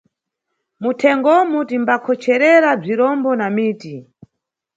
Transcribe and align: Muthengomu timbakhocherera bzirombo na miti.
Muthengomu 0.81 1.57
timbakhocherera 1.69 2.69
bzirombo 2.81 3.29
na 3.39 3.47
miti. 3.55 3.95